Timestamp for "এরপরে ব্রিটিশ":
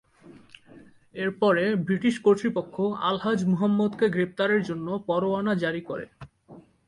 1.15-2.15